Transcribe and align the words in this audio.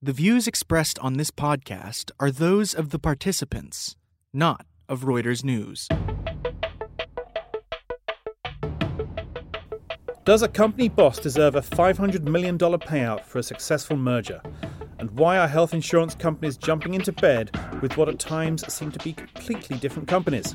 The 0.00 0.12
views 0.12 0.46
expressed 0.46 0.96
on 1.00 1.14
this 1.14 1.32
podcast 1.32 2.12
are 2.20 2.30
those 2.30 2.72
of 2.72 2.90
the 2.90 3.00
participants, 3.00 3.96
not 4.32 4.64
of 4.88 5.00
Reuters 5.00 5.42
News. 5.42 5.88
Does 10.24 10.42
a 10.42 10.48
company 10.48 10.88
boss 10.88 11.18
deserve 11.18 11.56
a 11.56 11.60
$500 11.60 12.22
million 12.22 12.56
payout 12.56 13.24
for 13.24 13.40
a 13.40 13.42
successful 13.42 13.96
merger? 13.96 14.40
And 15.00 15.10
why 15.18 15.36
are 15.36 15.48
health 15.48 15.74
insurance 15.74 16.14
companies 16.14 16.56
jumping 16.56 16.94
into 16.94 17.10
bed 17.10 17.50
with 17.82 17.96
what 17.96 18.08
at 18.08 18.20
times 18.20 18.72
seem 18.72 18.92
to 18.92 19.00
be 19.00 19.12
completely 19.12 19.78
different 19.78 20.06
companies? 20.06 20.54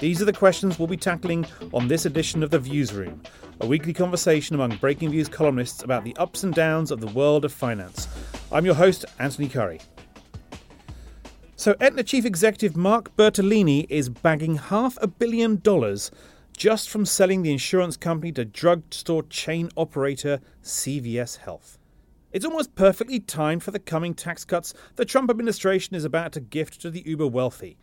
These 0.00 0.22
are 0.22 0.26
the 0.26 0.32
questions 0.32 0.78
we'll 0.78 0.86
be 0.86 0.96
tackling 0.96 1.44
on 1.74 1.88
this 1.88 2.06
edition 2.06 2.44
of 2.44 2.50
The 2.50 2.60
Viewsroom, 2.60 3.18
a 3.60 3.66
weekly 3.66 3.92
conversation 3.92 4.54
among 4.54 4.78
Breakingviews 4.78 5.28
columnists 5.28 5.82
about 5.82 6.04
the 6.04 6.14
ups 6.18 6.44
and 6.44 6.54
downs 6.54 6.92
of 6.92 7.00
the 7.00 7.08
world 7.08 7.44
of 7.44 7.52
finance. 7.52 8.06
I'm 8.52 8.64
your 8.64 8.76
host, 8.76 9.04
Anthony 9.18 9.48
Currie. 9.48 9.80
So, 11.56 11.74
Aetna 11.80 12.04
Chief 12.04 12.24
Executive 12.24 12.76
Mark 12.76 13.16
Bertolini 13.16 13.86
is 13.88 14.08
bagging 14.08 14.54
half 14.54 14.96
a 15.02 15.08
billion 15.08 15.56
dollars 15.56 16.12
just 16.56 16.88
from 16.88 17.04
selling 17.04 17.42
the 17.42 17.50
insurance 17.50 17.96
company 17.96 18.30
to 18.32 18.44
drugstore 18.44 19.24
chain 19.24 19.68
operator 19.76 20.40
CVS 20.62 21.38
Health. 21.38 21.76
It's 22.30 22.44
almost 22.44 22.76
perfectly 22.76 23.18
timed 23.18 23.64
for 23.64 23.72
the 23.72 23.80
coming 23.80 24.14
tax 24.14 24.44
cuts 24.44 24.74
the 24.94 25.04
Trump 25.04 25.28
administration 25.28 25.96
is 25.96 26.04
about 26.04 26.30
to 26.32 26.40
gift 26.40 26.80
to 26.82 26.90
the 26.90 27.02
uber 27.04 27.26
wealthy. 27.26 27.78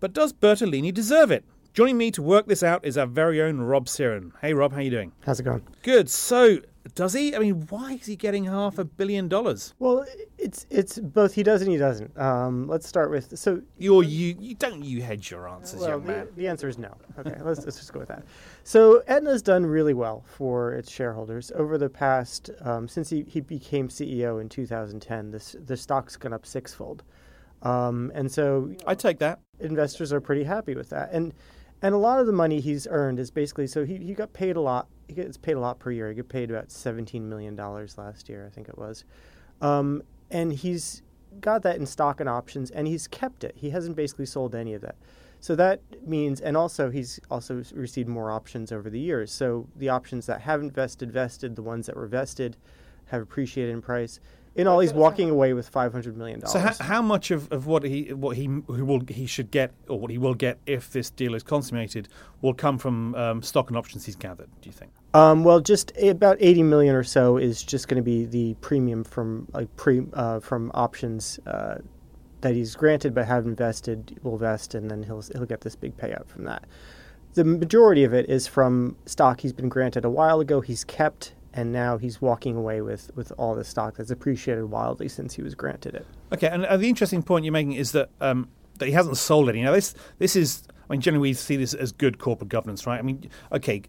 But 0.00 0.12
does 0.12 0.32
Bertolini 0.32 0.94
deserve 0.94 1.32
it? 1.32 1.44
Joining 1.74 1.98
me 1.98 2.10
to 2.12 2.22
work 2.22 2.46
this 2.46 2.62
out 2.62 2.84
is 2.84 2.96
our 2.96 3.06
very 3.06 3.42
own 3.42 3.60
Rob 3.60 3.86
Cyran. 3.86 4.32
Hey 4.40 4.54
Rob, 4.54 4.72
how 4.72 4.80
you 4.80 4.90
doing? 4.90 5.12
How's 5.24 5.40
it 5.40 5.42
going? 5.42 5.62
Good. 5.82 6.08
So, 6.08 6.58
does 6.94 7.12
he? 7.12 7.34
I 7.34 7.40
mean, 7.40 7.66
why 7.68 7.94
is 7.94 8.06
he 8.06 8.16
getting 8.16 8.44
half 8.44 8.78
a 8.78 8.84
billion 8.84 9.28
dollars? 9.28 9.74
Well, 9.78 10.06
it's 10.38 10.66
it's 10.70 10.98
both 10.98 11.34
he 11.34 11.42
does 11.42 11.62
and 11.62 11.70
he 11.70 11.76
doesn't. 11.76 12.16
Um, 12.16 12.68
let's 12.68 12.86
start 12.88 13.10
with 13.10 13.36
so 13.36 13.60
You're 13.76 14.04
you 14.04 14.36
you 14.40 14.54
don't 14.54 14.84
you 14.84 15.02
hedge 15.02 15.30
your 15.30 15.48
answers, 15.48 15.80
well, 15.80 15.90
young 15.90 16.02
the, 16.04 16.12
man. 16.12 16.28
the 16.36 16.48
answer 16.48 16.68
is 16.68 16.78
no. 16.78 16.96
Okay, 17.18 17.36
let's, 17.42 17.64
let's 17.64 17.76
just 17.76 17.92
go 17.92 17.98
with 17.98 18.08
that. 18.08 18.24
So 18.64 19.02
Aetna's 19.08 19.42
done 19.42 19.66
really 19.66 19.94
well 19.94 20.24
for 20.26 20.74
its 20.74 20.90
shareholders 20.90 21.50
over 21.56 21.76
the 21.76 21.90
past 21.90 22.50
um, 22.62 22.86
since 22.88 23.10
he, 23.10 23.24
he 23.28 23.40
became 23.40 23.88
CEO 23.88 24.40
in 24.40 24.48
2010. 24.48 25.30
This 25.32 25.56
the 25.64 25.76
stock's 25.76 26.16
gone 26.16 26.32
up 26.32 26.46
sixfold, 26.46 27.02
um, 27.62 28.10
and 28.14 28.30
so 28.30 28.72
I 28.86 28.94
take 28.94 29.18
that. 29.18 29.40
Investors 29.60 30.12
are 30.12 30.20
pretty 30.20 30.44
happy 30.44 30.74
with 30.74 30.90
that. 30.90 31.10
And 31.12 31.34
and 31.80 31.94
a 31.94 31.98
lot 31.98 32.18
of 32.18 32.26
the 32.26 32.32
money 32.32 32.60
he's 32.60 32.86
earned 32.90 33.20
is 33.20 33.30
basically 33.30 33.66
so 33.66 33.84
he, 33.84 33.96
he 33.98 34.14
got 34.14 34.32
paid 34.32 34.56
a 34.56 34.60
lot. 34.60 34.88
He 35.06 35.14
gets 35.14 35.36
paid 35.36 35.52
a 35.52 35.60
lot 35.60 35.78
per 35.78 35.90
year. 35.90 36.08
He 36.08 36.14
got 36.14 36.28
paid 36.28 36.50
about 36.50 36.70
seventeen 36.70 37.28
million 37.28 37.54
dollars 37.54 37.96
last 37.96 38.28
year, 38.28 38.46
I 38.46 38.50
think 38.50 38.68
it 38.68 38.76
was. 38.76 39.04
Um, 39.60 40.02
and 40.30 40.52
he's 40.52 41.02
got 41.40 41.62
that 41.62 41.76
in 41.76 41.86
stock 41.86 42.20
and 42.20 42.28
options, 42.28 42.70
and 42.70 42.86
he's 42.86 43.06
kept 43.06 43.44
it. 43.44 43.54
He 43.56 43.70
hasn't 43.70 43.96
basically 43.96 44.26
sold 44.26 44.54
any 44.54 44.74
of 44.74 44.82
that. 44.82 44.96
So 45.40 45.54
that 45.54 45.80
means, 46.06 46.40
and 46.40 46.56
also 46.56 46.90
he's 46.90 47.20
also 47.30 47.62
received 47.72 48.08
more 48.08 48.32
options 48.32 48.72
over 48.72 48.90
the 48.90 48.98
years. 48.98 49.30
So 49.30 49.68
the 49.76 49.88
options 49.88 50.26
that 50.26 50.40
haven't 50.40 50.72
vested 50.72 51.12
vested, 51.12 51.54
the 51.54 51.62
ones 51.62 51.86
that 51.86 51.96
were 51.96 52.08
vested 52.08 52.56
have 53.06 53.22
appreciated 53.22 53.72
in 53.72 53.80
price. 53.80 54.20
In 54.58 54.66
all, 54.66 54.80
he's 54.80 54.92
walking 54.92 55.30
away 55.30 55.52
with 55.52 55.68
five 55.68 55.92
hundred 55.92 56.16
million 56.16 56.40
dollars. 56.40 56.52
So 56.52 56.58
how, 56.58 56.94
how 56.96 57.00
much 57.00 57.30
of, 57.30 57.50
of 57.52 57.66
what 57.66 57.84
he 57.84 58.12
what 58.12 58.36
he 58.36 58.46
who 58.46 58.84
will 58.84 59.00
he 59.08 59.24
should 59.24 59.50
get 59.52 59.72
or 59.88 59.98
what 60.00 60.10
he 60.10 60.18
will 60.18 60.34
get 60.34 60.58
if 60.66 60.90
this 60.90 61.10
deal 61.10 61.34
is 61.34 61.44
consummated 61.44 62.08
will 62.42 62.54
come 62.54 62.76
from 62.76 63.14
um, 63.14 63.40
stock 63.40 63.70
and 63.70 63.76
options 63.78 64.04
he's 64.04 64.16
gathered? 64.16 64.50
Do 64.60 64.68
you 64.68 64.72
think? 64.72 64.90
Um, 65.14 65.44
well, 65.44 65.60
just 65.60 65.92
about 66.02 66.36
eighty 66.40 66.64
million 66.64 66.94
or 66.94 67.04
so 67.04 67.36
is 67.36 67.62
just 67.62 67.86
going 67.86 67.96
to 67.96 68.02
be 68.02 68.24
the 68.24 68.54
premium 68.60 69.04
from 69.04 69.46
like 69.52 69.74
pre 69.76 70.02
uh, 70.12 70.40
from 70.40 70.72
options 70.74 71.38
uh, 71.46 71.76
that 72.40 72.54
he's 72.54 72.74
granted 72.74 73.14
but 73.14 73.26
haven't 73.26 73.54
vested. 73.54 74.18
Will 74.24 74.38
vest, 74.38 74.74
and 74.74 74.90
then 74.90 75.04
he'll 75.04 75.22
he'll 75.32 75.46
get 75.46 75.60
this 75.60 75.76
big 75.76 75.96
payout 75.96 76.26
from 76.26 76.44
that. 76.44 76.64
The 77.34 77.44
majority 77.44 78.02
of 78.02 78.12
it 78.12 78.28
is 78.28 78.48
from 78.48 78.96
stock 79.06 79.40
he's 79.40 79.52
been 79.52 79.68
granted 79.68 80.04
a 80.04 80.10
while 80.10 80.40
ago. 80.40 80.60
He's 80.60 80.82
kept, 80.82 81.34
and 81.54 81.72
now 81.72 81.98
he's 81.98 82.20
walking 82.20 82.56
away 82.56 82.80
with 82.80 83.10
with 83.14 83.32
all 83.38 83.54
the 83.54 83.64
stock 83.64 83.96
that's 83.96 84.10
appreciated 84.10 84.64
wildly 84.64 85.08
since 85.08 85.34
he 85.34 85.42
was 85.42 85.54
granted 85.54 85.94
it. 85.94 86.06
Okay, 86.32 86.48
and 86.48 86.64
uh, 86.66 86.76
the 86.76 86.88
interesting 86.88 87.22
point 87.22 87.44
you're 87.44 87.52
making 87.52 87.72
is 87.72 87.92
that 87.92 88.10
um, 88.20 88.48
that 88.78 88.86
he 88.86 88.92
hasn't 88.92 89.16
sold 89.16 89.48
any. 89.48 89.62
Now 89.62 89.72
this 89.72 89.94
this 90.18 90.36
is 90.36 90.62
I 90.88 90.92
mean 90.92 91.00
generally 91.00 91.30
we 91.30 91.34
see 91.34 91.56
this 91.56 91.74
as 91.74 91.92
good 91.92 92.18
corporate 92.18 92.48
governance, 92.48 92.86
right? 92.86 92.98
I 92.98 93.02
mean, 93.02 93.28
okay, 93.52 93.82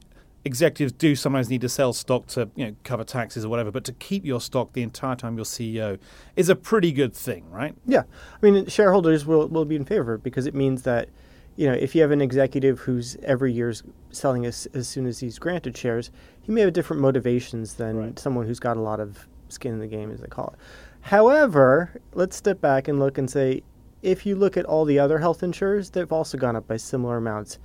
executives 0.45 0.93
do 0.93 1.15
sometimes 1.15 1.49
need 1.49 1.61
to 1.61 1.69
sell 1.69 1.93
stock 1.93 2.27
to 2.27 2.49
you 2.55 2.65
know 2.65 2.75
cover 2.83 3.03
taxes 3.03 3.45
or 3.45 3.49
whatever, 3.49 3.71
but 3.71 3.83
to 3.85 3.93
keep 3.93 4.25
your 4.25 4.41
stock 4.41 4.73
the 4.73 4.81
entire 4.81 5.15
time 5.15 5.35
you're 5.35 5.45
CEO 5.45 5.99
is 6.35 6.49
a 6.49 6.55
pretty 6.55 6.91
good 6.91 7.13
thing, 7.13 7.49
right? 7.49 7.75
Yeah, 7.85 8.03
I 8.41 8.45
mean 8.49 8.65
shareholders 8.67 9.25
will 9.25 9.47
will 9.47 9.65
be 9.65 9.75
in 9.75 9.85
favor 9.85 10.17
because 10.17 10.45
it 10.45 10.55
means 10.55 10.83
that 10.83 11.09
you 11.55 11.67
know 11.67 11.73
if 11.73 11.93
you 11.95 12.01
have 12.01 12.11
an 12.11 12.21
executive 12.21 12.79
who's 12.79 13.17
every 13.23 13.51
year's 13.51 13.83
selling 14.11 14.45
as 14.45 14.67
as 14.73 14.87
soon 14.87 15.05
as 15.05 15.19
he's 15.19 15.39
granted 15.39 15.77
shares, 15.77 16.11
he 16.49 16.53
may 16.55 16.61
have 16.61 16.73
different 16.73 16.99
motivations 16.99 17.75
than 17.75 17.95
Right. 17.95 18.17
someone 18.17 18.47
who's 18.47 18.59
got 18.59 18.75
a 18.75 18.81
lot 18.81 18.99
of 18.99 19.27
skin 19.49 19.71
in 19.71 19.79
the 19.79 19.85
game, 19.85 20.09
as 20.09 20.19
they 20.19 20.25
call 20.25 20.55
it. 20.55 20.59
However, 21.01 21.91
let's 22.15 22.35
step 22.35 22.59
back 22.59 22.87
and 22.87 22.97
look 22.99 23.19
and 23.19 23.29
say, 23.29 23.61
if 24.01 24.25
you 24.25 24.35
look 24.35 24.57
at 24.57 24.65
all 24.65 24.83
the 24.83 24.97
other 24.97 25.19
health 25.19 25.43
insurers, 25.43 25.91
they've 25.91 26.11
also 26.11 26.39
gone 26.39 26.55
up 26.55 26.67
by 26.67 26.77
similar 26.77 27.17
amounts. 27.17 27.59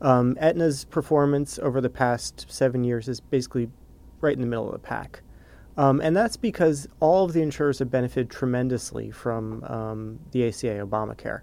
Um, 0.00 0.36
Aetna's 0.38 0.84
performance 0.84 1.58
over 1.58 1.80
the 1.80 1.90
past 1.90 2.46
seven 2.48 2.84
years 2.84 3.08
is 3.08 3.18
basically 3.18 3.70
right 4.20 4.36
in 4.36 4.40
the 4.40 4.46
middle 4.46 4.66
of 4.66 4.72
the 4.72 4.78
pack. 4.78 5.22
Um, 5.76 6.00
and 6.00 6.16
that's 6.16 6.36
because 6.36 6.86
all 7.00 7.24
of 7.24 7.32
the 7.32 7.42
insurers 7.42 7.80
have 7.80 7.90
benefited 7.90 8.30
tremendously 8.30 9.10
from 9.10 9.64
um, 9.64 10.20
the 10.30 10.46
ACA, 10.46 10.86
Obamacare. 10.86 11.40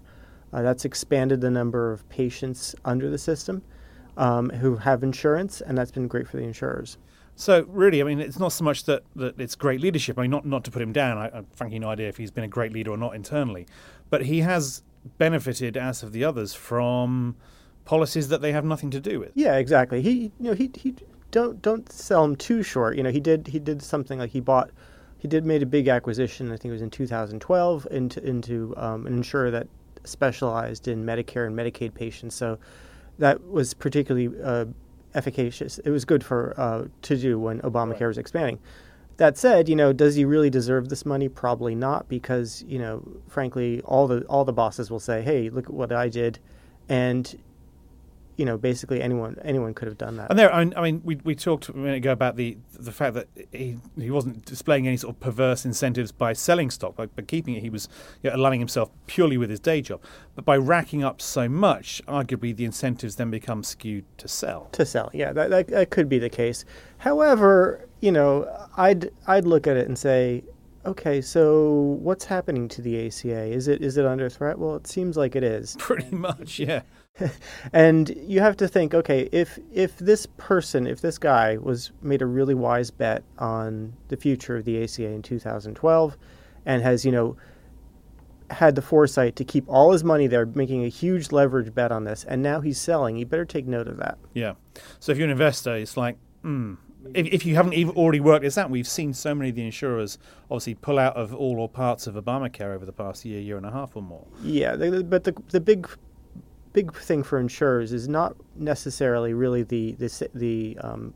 Uh, 0.50 0.62
that's 0.62 0.86
expanded 0.86 1.42
the 1.42 1.50
number 1.50 1.92
of 1.92 2.08
patients 2.08 2.74
under 2.86 3.10
the 3.10 3.18
system 3.18 3.60
um, 4.16 4.50
who 4.50 4.76
have 4.76 5.02
insurance, 5.02 5.60
and 5.60 5.76
that's 5.76 5.90
been 5.90 6.08
great 6.08 6.28
for 6.28 6.36
the 6.36 6.42
insurers. 6.42 6.98
So 7.34 7.66
really, 7.68 8.00
I 8.00 8.04
mean, 8.04 8.18
it's 8.18 8.38
not 8.38 8.48
so 8.48 8.64
much 8.64 8.84
that, 8.84 9.02
that 9.16 9.38
it's 9.38 9.54
great 9.54 9.80
leadership. 9.80 10.18
I 10.18 10.22
mean, 10.22 10.30
not 10.30 10.46
not 10.46 10.64
to 10.64 10.70
put 10.70 10.80
him 10.80 10.92
down. 10.92 11.18
I, 11.18 11.38
I've 11.38 11.46
frankly 11.54 11.78
no 11.78 11.90
idea 11.90 12.08
if 12.08 12.16
he's 12.16 12.30
been 12.30 12.44
a 12.44 12.48
great 12.48 12.72
leader 12.72 12.92
or 12.92 12.96
not 12.96 13.14
internally, 13.14 13.66
but 14.08 14.24
he 14.24 14.40
has 14.40 14.82
benefited, 15.18 15.76
as 15.76 16.00
have 16.00 16.12
the 16.12 16.24
others, 16.24 16.54
from 16.54 17.36
policies 17.84 18.28
that 18.28 18.40
they 18.40 18.52
have 18.52 18.64
nothing 18.64 18.90
to 18.90 19.00
do 19.00 19.20
with. 19.20 19.32
Yeah, 19.34 19.56
exactly. 19.56 20.00
He, 20.02 20.32
you 20.40 20.50
know, 20.50 20.54
he 20.54 20.70
he 20.74 20.94
don't 21.30 21.60
don't 21.60 21.90
sell 21.92 22.24
him 22.24 22.36
too 22.36 22.62
short. 22.62 22.96
You 22.96 23.02
know, 23.02 23.10
he 23.10 23.20
did 23.20 23.48
he 23.48 23.58
did 23.58 23.82
something 23.82 24.18
like 24.18 24.30
he 24.30 24.40
bought, 24.40 24.70
he 25.18 25.28
did 25.28 25.44
made 25.44 25.62
a 25.62 25.66
big 25.66 25.88
acquisition. 25.88 26.50
I 26.50 26.56
think 26.56 26.70
it 26.70 26.72
was 26.72 26.82
in 26.82 26.90
2012 26.90 27.86
into 27.90 28.26
into 28.26 28.74
um, 28.78 29.06
an 29.06 29.14
insurer 29.14 29.50
that 29.50 29.68
specialized 30.04 30.88
in 30.88 31.04
Medicare 31.04 31.46
and 31.46 31.56
Medicaid 31.56 31.92
patients. 31.92 32.34
So 32.34 32.58
that 33.18 33.48
was 33.48 33.74
particularly 33.74 34.30
uh, 34.42 34.66
efficacious. 35.14 35.78
It 35.78 35.90
was 35.90 36.04
good 36.04 36.24
for 36.24 36.54
uh, 36.56 36.84
to 37.02 37.16
do 37.16 37.38
when 37.38 37.60
Obamacare 37.60 38.08
was 38.08 38.18
expanding. 38.18 38.58
That 39.16 39.38
said, 39.38 39.68
you 39.68 39.76
know, 39.76 39.94
does 39.94 40.14
he 40.14 40.26
really 40.26 40.50
deserve 40.50 40.90
this 40.90 41.06
money? 41.06 41.28
Probably 41.28 41.74
not, 41.74 42.06
because 42.08 42.62
you 42.68 42.78
know, 42.78 43.02
frankly, 43.28 43.80
all 43.82 44.06
the 44.06 44.20
all 44.24 44.44
the 44.44 44.52
bosses 44.52 44.90
will 44.90 45.00
say, 45.00 45.22
"Hey, 45.22 45.48
look 45.48 45.64
at 45.64 45.72
what 45.72 45.90
I 45.90 46.10
did," 46.10 46.38
and 46.88 47.34
you 48.36 48.44
know, 48.44 48.58
basically 48.58 49.00
anyone 49.02 49.36
anyone 49.44 49.72
could 49.72 49.88
have 49.88 49.96
done 49.96 50.16
that. 50.16 50.28
And 50.30 50.38
there, 50.38 50.52
I 50.52 50.64
mean- 50.64 50.74
I 50.76 50.82
mean, 50.82 51.00
we, 51.04 51.16
we 51.24 51.34
talked 51.34 51.68
a 51.70 51.76
minute 51.76 51.96
ago 51.96 52.12
about 52.12 52.36
the 52.36 52.58
the 52.78 52.92
fact 52.92 53.14
that 53.14 53.28
he 53.52 53.78
he 53.98 54.10
wasn't 54.10 54.44
displaying 54.44 54.86
any 54.86 54.96
sort 54.98 55.14
of 55.16 55.20
perverse 55.20 55.64
incentives 55.64 56.12
by 56.12 56.32
selling 56.34 56.70
stock, 56.70 56.94
but, 56.96 57.14
but 57.16 57.26
keeping 57.26 57.54
it, 57.54 57.60
he 57.62 57.70
was 57.70 57.88
you 58.22 58.30
know, 58.30 58.36
aligning 58.36 58.60
himself 58.60 58.90
purely 59.06 59.38
with 59.38 59.48
his 59.50 59.60
day 59.60 59.80
job. 59.80 60.00
But 60.34 60.44
by 60.44 60.56
racking 60.58 61.02
up 61.02 61.20
so 61.22 61.48
much, 61.48 62.02
arguably 62.06 62.54
the 62.54 62.64
incentives 62.66 63.16
then 63.16 63.30
become 63.30 63.62
skewed 63.62 64.04
to 64.18 64.28
sell. 64.28 64.68
to 64.72 64.84
sell. 64.84 65.10
Yeah, 65.14 65.32
that, 65.32 65.48
that 65.50 65.68
that 65.68 65.90
could 65.90 66.08
be 66.08 66.18
the 66.18 66.28
case. 66.30 66.64
However, 66.98 67.88
you 68.00 68.12
know, 68.12 68.46
I'd 68.76 69.10
I'd 69.26 69.46
look 69.46 69.66
at 69.66 69.76
it 69.78 69.88
and 69.88 69.98
say, 69.98 70.44
okay, 70.84 71.20
so 71.20 71.98
what's 72.02 72.24
happening 72.26 72.68
to 72.68 72.82
the 72.82 73.06
ACA? 73.06 73.44
Is 73.46 73.68
it 73.68 73.80
is 73.82 73.96
it 73.96 74.04
under 74.04 74.28
threat? 74.28 74.58
Well, 74.58 74.76
it 74.76 74.86
seems 74.86 75.16
like 75.16 75.34
it 75.36 75.42
is. 75.44 75.76
Pretty 75.78 76.14
much, 76.14 76.58
yeah. 76.58 76.82
And 77.72 78.14
you 78.26 78.40
have 78.40 78.56
to 78.58 78.68
think, 78.68 78.94
okay, 78.94 79.28
if 79.32 79.58
if 79.72 79.98
this 79.98 80.26
person, 80.36 80.86
if 80.86 81.00
this 81.00 81.18
guy 81.18 81.56
was 81.56 81.92
made 82.02 82.22
a 82.22 82.26
really 82.26 82.54
wise 82.54 82.90
bet 82.90 83.24
on 83.38 83.94
the 84.08 84.16
future 84.16 84.56
of 84.56 84.64
the 84.64 84.82
ACA 84.82 85.06
in 85.06 85.22
2012 85.22 86.16
and 86.64 86.82
has, 86.82 87.04
you 87.04 87.12
know, 87.12 87.36
had 88.50 88.74
the 88.74 88.82
foresight 88.82 89.36
to 89.36 89.44
keep 89.44 89.64
all 89.68 89.92
his 89.92 90.04
money 90.04 90.26
there, 90.26 90.46
making 90.46 90.84
a 90.84 90.88
huge 90.88 91.32
leverage 91.32 91.74
bet 91.74 91.90
on 91.90 92.04
this, 92.04 92.24
and 92.24 92.42
now 92.42 92.60
he's 92.60 92.80
selling, 92.80 93.16
you 93.16 93.26
better 93.26 93.44
take 93.44 93.66
note 93.66 93.88
of 93.88 93.96
that. 93.96 94.18
Yeah. 94.34 94.54
So 95.00 95.12
if 95.12 95.18
you're 95.18 95.26
an 95.26 95.32
investor, 95.32 95.74
it's 95.76 95.96
like, 95.96 96.16
hmm. 96.42 96.74
If, 97.14 97.26
if 97.26 97.46
you 97.46 97.54
haven't 97.54 97.74
even 97.74 97.94
already 97.94 98.18
worked 98.18 98.42
this 98.42 98.58
out, 98.58 98.68
we've 98.68 98.88
seen 98.88 99.14
so 99.14 99.32
many 99.32 99.50
of 99.50 99.54
the 99.54 99.64
insurers 99.64 100.18
obviously 100.50 100.74
pull 100.74 100.98
out 100.98 101.16
of 101.16 101.32
all 101.32 101.60
or 101.60 101.68
parts 101.68 102.08
of 102.08 102.16
Obamacare 102.16 102.74
over 102.74 102.84
the 102.84 102.92
past 102.92 103.24
year, 103.24 103.40
year 103.40 103.56
and 103.56 103.64
a 103.64 103.70
half 103.70 103.94
or 103.94 104.02
more. 104.02 104.26
Yeah, 104.42 104.74
but 104.74 105.22
the 105.22 105.32
the 105.50 105.60
big 105.60 105.88
big 106.76 106.94
thing 106.94 107.22
for 107.22 107.40
insurers 107.40 107.90
is 107.92 108.06
not 108.06 108.36
necessarily 108.54 109.32
really 109.32 109.62
the 109.62 109.92
the 109.92 110.28
the 110.34 110.78
um, 110.82 111.14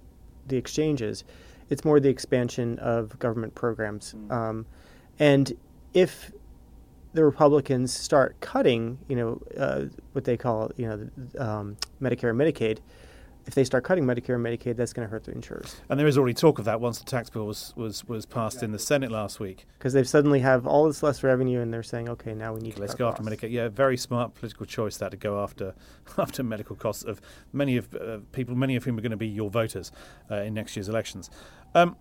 the 0.48 0.56
exchanges. 0.56 1.24
It's 1.68 1.84
more 1.84 2.00
the 2.00 2.08
expansion 2.08 2.78
of 2.78 3.16
government 3.18 3.54
programs. 3.54 4.14
Um, 4.30 4.66
And 5.20 5.52
if 5.92 6.32
the 7.12 7.24
Republicans 7.24 7.92
start 7.92 8.40
cutting, 8.40 8.98
you 9.08 9.16
know, 9.16 9.42
uh, 9.58 9.84
what 10.12 10.24
they 10.24 10.36
call, 10.36 10.70
you 10.76 10.88
know, 10.88 10.98
um, 11.38 11.76
Medicare 12.00 12.30
and 12.30 12.40
Medicaid, 12.40 12.78
if 13.50 13.56
they 13.56 13.64
start 13.64 13.82
cutting 13.82 14.04
Medicare 14.04 14.36
and 14.36 14.46
Medicaid, 14.46 14.76
that's 14.76 14.92
going 14.92 15.08
to 15.08 15.10
hurt 15.10 15.24
the 15.24 15.32
insurers. 15.32 15.80
And 15.88 15.98
there 15.98 16.06
is 16.06 16.16
already 16.16 16.34
talk 16.34 16.60
of 16.60 16.66
that 16.66 16.80
once 16.80 17.00
the 17.00 17.04
tax 17.04 17.28
bill 17.30 17.46
was, 17.46 17.74
was, 17.74 18.06
was 18.06 18.24
passed 18.24 18.62
in 18.62 18.70
the 18.70 18.78
Senate 18.78 19.10
last 19.10 19.40
week. 19.40 19.66
Because 19.76 19.92
they 19.92 20.04
suddenly 20.04 20.38
have 20.38 20.68
all 20.68 20.86
this 20.86 21.02
less 21.02 21.24
revenue, 21.24 21.60
and 21.60 21.74
they're 21.74 21.82
saying, 21.82 22.08
okay, 22.08 22.32
now 22.32 22.54
we 22.54 22.60
need 22.60 22.76
to 22.76 22.80
let's 22.80 22.94
go 22.94 23.08
after 23.08 23.24
Medicare. 23.24 23.50
Yeah, 23.50 23.68
very 23.68 23.96
smart 23.96 24.34
political 24.36 24.66
choice 24.66 24.98
that 24.98 25.10
to 25.10 25.16
go 25.16 25.42
after 25.42 25.74
after 26.18 26.44
medical 26.44 26.76
costs 26.76 27.02
of 27.02 27.20
many 27.52 27.76
of 27.76 27.92
uh, 27.92 28.18
people, 28.30 28.54
many 28.54 28.76
of 28.76 28.84
whom 28.84 28.96
are 28.96 29.02
going 29.02 29.10
to 29.10 29.16
be 29.16 29.26
your 29.26 29.50
voters 29.50 29.90
uh, 30.30 30.36
in 30.36 30.54
next 30.54 30.76
year's 30.76 30.88
elections. 30.88 31.28
Um, 31.74 31.96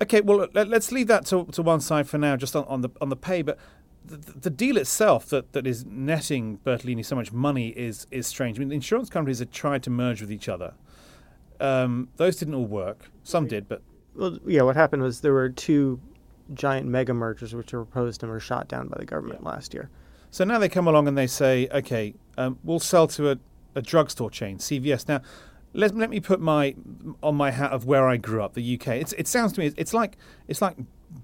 okay, 0.00 0.22
well 0.22 0.48
let, 0.54 0.72
us 0.72 0.90
leave 0.90 1.08
that 1.08 1.26
to, 1.26 1.44
to 1.52 1.60
one 1.60 1.80
side 1.80 2.08
for 2.08 2.16
now, 2.16 2.36
just 2.36 2.56
on, 2.56 2.64
on 2.64 2.80
the 2.80 2.88
on 3.02 3.10
the 3.10 3.16
pay, 3.16 3.42
but 3.42 3.58
the, 4.04 4.16
the, 4.16 4.50
deal 4.50 4.76
itself 4.76 5.26
that, 5.26 5.52
that 5.52 5.66
is 5.66 5.84
netting 5.84 6.58
Bertolini 6.64 7.04
so 7.04 7.16
much 7.16 7.32
money 7.32 7.68
is 7.68 8.06
is 8.10 8.26
strange. 8.26 8.58
I 8.58 8.60
mean, 8.60 8.68
the 8.68 8.74
insurance 8.74 9.10
companies 9.10 9.38
had 9.38 9.52
tried 9.52 9.82
to 9.84 9.90
merge 9.90 10.20
with 10.20 10.32
each 10.32 10.48
other. 10.48 10.74
Um, 11.60 12.08
those 12.16 12.36
didn't 12.36 12.54
all 12.54 12.66
work. 12.66 13.10
Some 13.22 13.46
did, 13.46 13.68
but 13.68 13.82
well, 14.14 14.38
yeah. 14.46 14.62
What 14.62 14.76
happened 14.76 15.02
was 15.02 15.20
there 15.20 15.32
were 15.32 15.50
two 15.50 16.00
giant 16.54 16.86
mega 16.86 17.14
mergers 17.14 17.54
which 17.54 17.72
were 17.72 17.84
proposed 17.84 18.22
and 18.22 18.32
were 18.32 18.40
shot 18.40 18.68
down 18.68 18.88
by 18.88 18.96
the 18.98 19.04
government 19.04 19.40
yeah. 19.42 19.48
last 19.48 19.74
year. 19.74 19.90
So 20.30 20.44
now 20.44 20.58
they 20.58 20.68
come 20.68 20.86
along 20.86 21.08
and 21.08 21.18
they 21.18 21.26
say, 21.26 21.68
okay, 21.72 22.14
um, 22.38 22.58
we'll 22.64 22.80
sell 22.80 23.06
to 23.08 23.30
a, 23.30 23.38
a 23.74 23.82
drugstore 23.82 24.30
chain, 24.30 24.58
CVS. 24.58 25.08
Now, 25.08 25.22
let, 25.72 25.96
let 25.96 26.10
me 26.10 26.20
put 26.20 26.40
my 26.40 26.74
on 27.22 27.36
my 27.36 27.50
hat 27.50 27.72
of 27.72 27.84
where 27.84 28.08
I 28.08 28.16
grew 28.16 28.42
up, 28.42 28.54
the 28.54 28.74
UK. 28.74 28.88
It's, 28.88 29.12
it 29.14 29.28
sounds 29.28 29.52
to 29.54 29.60
me 29.60 29.72
it's 29.76 29.94
like 29.94 30.16
it's 30.48 30.62
like 30.62 30.76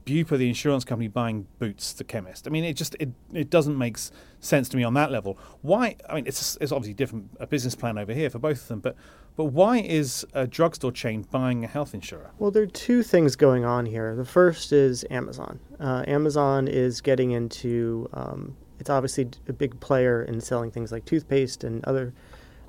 Bupa, 0.05 0.37
the 0.37 0.49
insurance 0.49 0.85
company, 0.85 1.09
buying 1.09 1.47
Boots, 1.59 1.93
the 1.93 2.05
chemist. 2.05 2.47
I 2.47 2.51
mean, 2.51 2.65
it 2.65 2.75
just 2.75 2.97
it, 2.99 3.11
it 3.33 3.51
doesn't 3.51 3.77
make 3.77 3.99
sense 4.41 4.69
to 4.71 4.77
me 4.77 4.85
on 4.85 4.95
that 4.95 5.11
level. 5.11 5.39
Why? 5.63 5.97
I 6.09 6.17
mean, 6.17 6.27
it's 6.27 6.57
it's 6.61 6.73
obviously 6.73 6.95
different 6.95 7.31
a 7.39 7.47
business 7.47 7.75
plan 7.75 7.99
over 7.99 8.13
here 8.13 8.31
for 8.31 8.39
both 8.39 8.63
of 8.63 8.69
them, 8.69 8.81
but 8.81 8.97
but 9.37 9.47
why 9.47 9.79
is 9.79 10.27
a 10.33 10.47
drugstore 10.47 10.93
chain 10.93 11.27
buying 11.31 11.65
a 11.65 11.69
health 11.69 11.95
insurer? 11.95 12.31
Well, 12.39 12.51
there 12.51 12.63
are 12.63 12.67
two 12.67 13.03
things 13.03 13.37
going 13.37 13.65
on 13.65 13.87
here. 13.87 14.17
The 14.17 14.25
first 14.25 14.73
is 14.73 15.05
Amazon. 15.11 15.61
Uh, 15.79 16.05
Amazon 16.07 16.69
is 16.69 17.01
getting 17.01 17.33
into 17.33 18.09
um, 18.13 18.57
it's 18.79 18.91
obviously 18.91 19.29
a 19.49 19.53
big 19.53 19.79
player 19.81 20.23
in 20.23 20.41
selling 20.41 20.71
things 20.71 20.93
like 20.93 21.05
toothpaste 21.05 21.65
and 21.65 21.85
other 21.85 22.13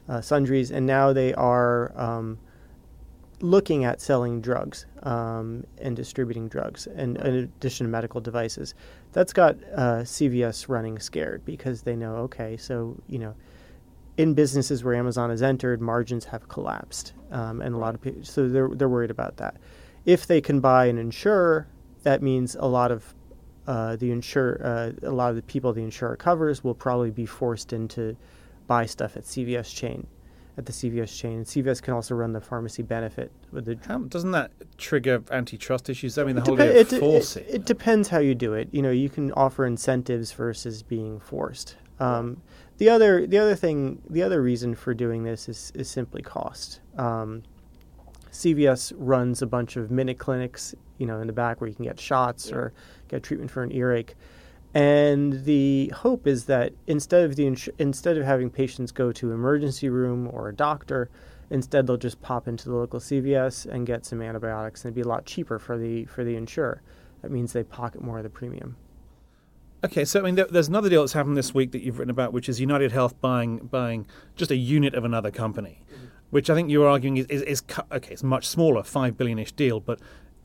uh, 0.07 0.21
sundries, 0.21 0.71
and 0.71 0.85
now 0.85 1.13
they 1.13 1.33
are 1.33 1.91
um, 1.99 2.37
looking 3.39 3.85
at 3.85 4.01
selling 4.01 4.41
drugs 4.41 4.85
um, 5.03 5.63
and 5.77 5.95
distributing 5.95 6.47
drugs, 6.47 6.87
and 6.87 7.17
in 7.17 7.35
addition 7.35 7.85
to 7.85 7.91
medical 7.91 8.19
devices. 8.19 8.73
That's 9.13 9.33
got 9.33 9.55
uh, 9.75 10.01
CVS 10.01 10.67
running 10.69 10.99
scared 10.99 11.45
because 11.45 11.83
they 11.83 11.95
know, 11.95 12.15
okay, 12.15 12.57
so 12.57 12.95
you 13.07 13.19
know, 13.19 13.35
in 14.17 14.33
businesses 14.33 14.83
where 14.83 14.95
Amazon 14.95 15.29
has 15.29 15.43
entered, 15.43 15.81
margins 15.81 16.25
have 16.25 16.47
collapsed, 16.49 17.13
um, 17.31 17.61
and 17.61 17.75
a 17.75 17.77
lot 17.77 17.93
of 17.95 18.01
people, 18.01 18.23
so 18.23 18.47
they're 18.47 18.69
they're 18.69 18.89
worried 18.89 19.11
about 19.11 19.37
that. 19.37 19.57
If 20.05 20.25
they 20.25 20.41
can 20.41 20.59
buy 20.59 20.85
an 20.85 20.97
insurer, 20.97 21.67
that 22.03 22.21
means 22.21 22.55
a 22.55 22.65
lot 22.65 22.91
of 22.91 23.13
uh, 23.67 23.95
the 23.97 24.11
insure 24.11 24.59
uh, 24.63 24.91
a 25.03 25.11
lot 25.11 25.29
of 25.29 25.35
the 25.35 25.41
people 25.43 25.73
the 25.73 25.83
insurer 25.83 26.15
covers 26.15 26.63
will 26.63 26.75
probably 26.75 27.11
be 27.11 27.25
forced 27.25 27.73
into 27.73 28.15
buy 28.65 28.85
stuff 28.85 29.15
at 29.15 29.23
CVS 29.23 29.73
chain, 29.73 30.07
at 30.57 30.65
the 30.65 30.71
CVS 30.71 31.15
chain. 31.15 31.43
CVS 31.43 31.81
can 31.81 31.93
also 31.93 32.15
run 32.15 32.33
the 32.33 32.41
pharmacy 32.41 32.81
benefit 32.81 33.31
with 33.51 33.65
the. 33.65 33.77
How, 33.87 33.99
doesn't 33.99 34.31
that 34.31 34.51
trigger 34.77 35.23
antitrust 35.31 35.89
issues? 35.89 36.17
I 36.17 36.23
mean, 36.23 36.35
the 36.35 36.41
whole 36.41 36.59
idea 36.59 36.81
of 36.81 36.89
forcing. 36.89 37.43
It, 37.45 37.55
it, 37.55 37.65
depends 37.65 38.09
how 38.09 38.19
you 38.19 38.33
do 38.33 38.53
it. 38.53 38.69
You 38.71 38.81
know, 38.81 38.91
you 38.91 39.09
can 39.09 39.31
offer 39.33 39.65
incentives 39.65 40.31
versus 40.31 40.81
being 40.81 41.19
forced. 41.19 41.75
Um, 41.99 42.41
the 42.77 42.89
other, 42.89 43.25
the 43.25 43.37
other 43.37 43.55
thing, 43.55 44.01
the 44.09 44.23
other 44.23 44.41
reason 44.41 44.75
for 44.75 44.93
doing 44.93 45.23
this 45.23 45.47
is 45.47 45.71
is 45.75 45.89
simply 45.89 46.21
cost. 46.21 46.79
Um, 46.97 47.43
CVS 48.31 48.93
runs 48.97 49.41
a 49.41 49.47
bunch 49.47 49.77
of 49.77 49.89
minute 49.89 50.17
clinics, 50.17 50.75
you 50.97 51.05
know, 51.05 51.21
in 51.21 51.27
the 51.27 51.33
back 51.33 51.61
where 51.61 51.67
you 51.67 51.75
can 51.75 51.85
get 51.85 51.99
shots 51.99 52.51
or 52.51 52.73
get 53.07 53.23
treatment 53.23 53.49
for 53.49 53.63
an 53.63 53.71
earache. 53.71 54.15
And 54.77 55.43
the 55.45 55.87
hope 55.87 56.27
is 56.27 56.45
that 56.45 56.71
instead 56.85 57.23
of 57.23 57.35
the 57.35 57.47
ins- 57.47 57.67
instead 57.79 58.15
of 58.15 58.25
having 58.25 58.51
patients 58.51 58.91
go 58.91 59.11
to 59.11 59.31
emergency 59.31 59.89
room 59.89 60.29
or 60.31 60.49
a 60.49 60.55
doctor, 60.55 61.09
instead 61.49 61.87
they'll 61.87 61.97
just 61.97 62.21
pop 62.21 62.47
into 62.47 62.69
the 62.69 62.75
local 62.75 62.99
CVS 62.99 63.65
and 63.65 63.87
get 63.87 64.05
some 64.05 64.21
antibiotics, 64.21 64.81
and 64.81 64.89
it'd 64.89 64.95
be 64.95 65.01
a 65.01 65.07
lot 65.11 65.25
cheaper 65.25 65.57
for 65.57 65.79
the 65.79 66.05
for 66.05 66.23
the 66.23 66.35
insurer. 66.35 66.83
That 67.23 67.31
means 67.31 67.53
they 67.53 67.63
pocket 67.63 68.03
more 68.03 68.17
of 68.17 68.23
the 68.23 68.29
premium. 68.29 68.77
Okay, 69.83 70.05
so 70.05 70.19
I 70.19 70.23
mean, 70.23 70.35
there, 70.35 70.45
there's 70.45 70.67
another 70.67 70.89
deal 70.89 71.01
that's 71.01 71.13
happened 71.13 71.37
this 71.37 71.55
week 71.55 71.71
that 71.71 71.81
you've 71.81 71.97
written 71.97 72.11
about, 72.11 72.31
which 72.31 72.47
is 72.47 72.61
United 72.61 72.91
Health 72.91 73.19
buying 73.19 73.57
buying 73.57 74.05
just 74.35 74.51
a 74.51 74.55
unit 74.55 74.93
of 74.93 75.03
another 75.03 75.31
company, 75.31 75.81
mm-hmm. 75.91 76.05
which 76.29 76.51
I 76.51 76.53
think 76.53 76.69
you're 76.69 76.87
arguing 76.87 77.17
is, 77.17 77.25
is, 77.27 77.41
is 77.41 77.63
okay. 77.91 78.13
It's 78.13 78.21
much 78.21 78.47
smaller, 78.47 78.83
five 78.83 79.17
billion-ish 79.17 79.53
deal, 79.53 79.79
but 79.79 79.99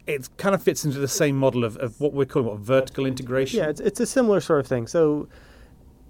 it 0.06 0.28
kind 0.36 0.54
of 0.54 0.62
fits 0.62 0.84
into 0.84 0.98
the 0.98 1.08
same 1.08 1.36
model 1.36 1.64
of, 1.64 1.76
of 1.76 2.00
what 2.00 2.12
we're 2.12 2.24
calling 2.24 2.48
what, 2.48 2.58
vertical 2.58 3.06
integration. 3.06 3.58
Yeah, 3.58 3.68
it's, 3.68 3.80
it's 3.80 4.00
a 4.00 4.06
similar 4.06 4.40
sort 4.40 4.60
of 4.60 4.66
thing. 4.66 4.86
So 4.86 5.28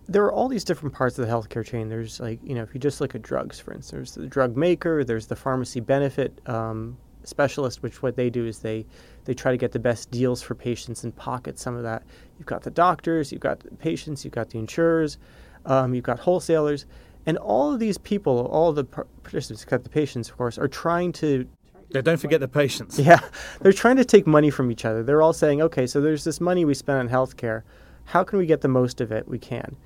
there 0.08 0.24
are 0.24 0.32
all 0.32 0.48
these 0.48 0.64
different 0.64 0.94
parts 0.94 1.18
of 1.18 1.26
the 1.26 1.32
healthcare 1.32 1.64
chain. 1.64 1.88
There's 1.88 2.18
like, 2.20 2.40
you 2.42 2.54
know, 2.54 2.62
if 2.62 2.74
you 2.74 2.80
just 2.80 3.00
look 3.00 3.14
at 3.14 3.22
drugs, 3.22 3.60
for 3.60 3.72
instance, 3.72 3.90
there's 3.90 4.14
the 4.14 4.26
drug 4.26 4.56
maker, 4.56 5.04
there's 5.04 5.26
the 5.26 5.36
pharmacy 5.36 5.80
benefit 5.80 6.40
um, 6.48 6.96
specialist, 7.24 7.82
which 7.82 8.02
what 8.02 8.16
they 8.16 8.30
do 8.30 8.46
is 8.46 8.58
they, 8.60 8.86
they 9.24 9.34
try 9.34 9.52
to 9.52 9.58
get 9.58 9.72
the 9.72 9.78
best 9.78 10.10
deals 10.10 10.42
for 10.42 10.54
patients 10.54 11.04
and 11.04 11.14
pocket 11.14 11.58
some 11.58 11.76
of 11.76 11.82
that. 11.82 12.02
You've 12.38 12.46
got 12.46 12.62
the 12.62 12.70
doctors, 12.70 13.30
you've 13.30 13.42
got 13.42 13.60
the 13.60 13.74
patients, 13.76 14.24
you've 14.24 14.34
got 14.34 14.50
the 14.50 14.58
insurers, 14.58 15.18
um, 15.66 15.94
you've 15.94 16.04
got 16.04 16.18
wholesalers. 16.18 16.86
And 17.26 17.38
all 17.38 17.72
of 17.72 17.78
these 17.78 17.98
people, 17.98 18.46
all 18.46 18.72
the 18.72 18.84
participants, 18.84 19.62
except 19.62 19.84
the 19.84 19.90
patients, 19.90 20.28
of 20.28 20.36
course, 20.36 20.58
are 20.58 20.66
trying 20.66 21.12
to 21.12 21.46
yeah, 21.94 22.00
don't 22.00 22.18
forget 22.18 22.40
the 22.40 22.48
patients. 22.48 22.98
Yeah, 22.98 23.20
they're 23.60 23.72
trying 23.72 23.96
to 23.96 24.04
take 24.04 24.26
money 24.26 24.50
from 24.50 24.70
each 24.70 24.84
other. 24.84 25.02
They're 25.02 25.22
all 25.22 25.32
saying, 25.32 25.62
okay, 25.62 25.86
so 25.86 26.00
there's 26.00 26.24
this 26.24 26.40
money 26.40 26.64
we 26.64 26.74
spend 26.74 26.98
on 26.98 27.08
healthcare. 27.08 27.62
How 28.04 28.24
can 28.24 28.38
we 28.38 28.46
get 28.46 28.60
the 28.60 28.68
most 28.68 29.00
of 29.00 29.12
it? 29.12 29.28
We 29.28 29.38
can. 29.38 29.76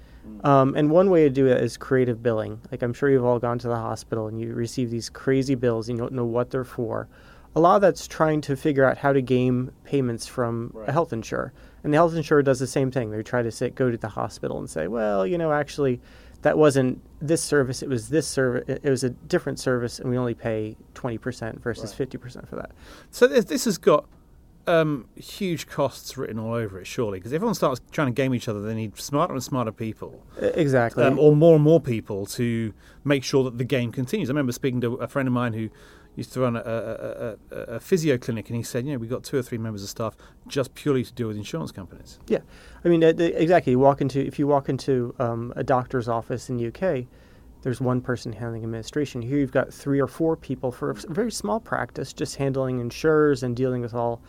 Um, 0.42 0.74
and 0.74 0.90
one 0.90 1.10
way 1.10 1.24
to 1.24 1.30
do 1.30 1.46
it 1.46 1.62
is 1.62 1.76
creative 1.76 2.22
billing. 2.22 2.60
Like 2.70 2.82
I'm 2.82 2.92
sure 2.92 3.08
you've 3.08 3.24
all 3.24 3.38
gone 3.38 3.58
to 3.60 3.68
the 3.68 3.76
hospital 3.76 4.26
and 4.28 4.40
you 4.40 4.54
receive 4.54 4.90
these 4.90 5.08
crazy 5.08 5.54
bills. 5.54 5.88
and 5.88 5.98
You 5.98 6.04
don't 6.04 6.14
know 6.14 6.24
what 6.24 6.50
they're 6.50 6.64
for. 6.64 7.08
A 7.54 7.60
lot 7.60 7.76
of 7.76 7.82
that's 7.82 8.06
trying 8.06 8.40
to 8.42 8.56
figure 8.56 8.84
out 8.84 8.98
how 8.98 9.12
to 9.12 9.22
game 9.22 9.72
payments 9.84 10.26
from 10.26 10.70
right. 10.74 10.88
a 10.88 10.92
health 10.92 11.12
insurer. 11.12 11.52
And 11.86 11.94
the 11.94 11.98
health 11.98 12.16
insurer 12.16 12.42
does 12.42 12.58
the 12.58 12.66
same 12.66 12.90
thing. 12.90 13.12
They 13.12 13.22
try 13.22 13.42
to 13.42 13.52
say, 13.52 13.70
go 13.70 13.92
to 13.92 13.96
the 13.96 14.08
hospital 14.08 14.58
and 14.58 14.68
say, 14.68 14.88
well, 14.88 15.24
you 15.24 15.38
know, 15.38 15.52
actually, 15.52 16.00
that 16.42 16.58
wasn't 16.58 17.00
this 17.20 17.40
service 17.42 17.80
it 17.80 17.88
was 17.88 18.08
this 18.08 18.26
service 18.26 18.64
it 18.68 18.90
was 18.90 19.02
a 19.02 19.10
different 19.10 19.58
service 19.58 19.98
and 19.98 20.10
we 20.10 20.18
only 20.18 20.34
pay 20.34 20.76
20% 20.94 21.60
versus 21.60 21.98
right. 21.98 22.10
50% 22.10 22.46
for 22.46 22.56
that 22.56 22.70
so 23.10 23.26
this, 23.26 23.46
this 23.46 23.64
has 23.64 23.78
got 23.78 24.06
um, 24.68 25.08
huge 25.16 25.66
costs 25.66 26.16
written 26.16 26.38
all 26.38 26.52
over 26.52 26.78
it 26.78 26.86
surely 26.86 27.18
because 27.18 27.32
everyone 27.32 27.54
starts 27.54 27.80
trying 27.90 28.08
to 28.08 28.12
game 28.12 28.34
each 28.34 28.48
other 28.48 28.60
they 28.60 28.74
need 28.74 28.96
smarter 28.96 29.32
and 29.32 29.42
smarter 29.42 29.72
people 29.72 30.22
exactly 30.40 31.02
um, 31.02 31.18
or 31.18 31.34
more 31.34 31.54
and 31.54 31.64
more 31.64 31.80
people 31.80 32.26
to 32.26 32.72
make 33.02 33.24
sure 33.24 33.42
that 33.42 33.58
the 33.58 33.64
game 33.64 33.90
continues 33.90 34.28
i 34.28 34.30
remember 34.30 34.52
speaking 34.52 34.80
to 34.80 34.94
a 34.96 35.08
friend 35.08 35.26
of 35.26 35.32
mine 35.32 35.52
who 35.52 35.70
used 36.16 36.32
to 36.32 36.40
run 36.40 36.56
a, 36.56 36.60
a, 36.60 37.36
a, 37.50 37.56
a, 37.74 37.80
physio 37.80 38.18
clinic, 38.18 38.48
and 38.48 38.56
he 38.56 38.62
said, 38.62 38.86
you 38.86 38.92
know, 38.92 38.98
we've 38.98 39.10
got 39.10 39.22
two 39.22 39.36
or 39.36 39.42
three 39.42 39.58
members 39.58 39.82
of 39.82 39.88
staff 39.88 40.16
just 40.48 40.74
purely 40.74 41.04
to 41.04 41.12
deal 41.12 41.28
with 41.28 41.36
insurance 41.36 41.70
companies. 41.70 42.18
Yeah, 42.26 42.40
I 42.84 42.88
mean, 42.88 43.04
uh, 43.04 43.08
exactly. 43.08 43.72
You 43.72 43.78
walk 43.78 44.00
into 44.00 44.24
if 44.24 44.38
you 44.38 44.46
walk 44.46 44.68
into 44.68 45.14
um, 45.18 45.52
a 45.56 45.62
doctor's 45.62 46.08
office 46.08 46.48
in 46.48 46.56
the 46.56 46.68
UK, 46.68 47.06
there's 47.62 47.80
one 47.80 48.00
person 48.00 48.32
handling 48.32 48.64
administration. 48.64 49.22
Here 49.22 49.38
you've 49.38 49.52
got 49.52 49.72
three 49.72 50.00
or 50.00 50.06
four 50.06 50.36
people 50.36 50.72
for 50.72 50.90
a 50.90 50.94
very 50.94 51.30
small 51.30 51.60
practice, 51.60 52.12
just 52.12 52.36
handling 52.36 52.80
insurers 52.80 53.42
and 53.42 53.54
dealing 53.54 53.82
with 53.82 53.94
all 53.94 54.22